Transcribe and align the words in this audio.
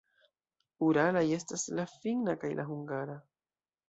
Uralaj 0.85 1.23
estas 1.35 1.65
la 1.79 1.85
finna 1.91 2.35
kaj 2.45 2.51
la 2.61 2.65
hungara. 2.71 3.19